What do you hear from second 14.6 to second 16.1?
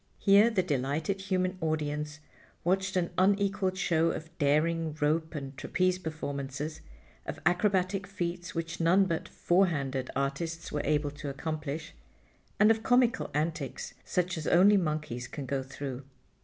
monkeys can go through.